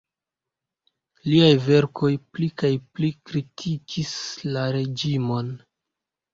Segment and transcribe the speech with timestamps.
[1.25, 4.17] Liaj verkoj pli kaj pli kritikis
[4.51, 5.57] la reĝimon.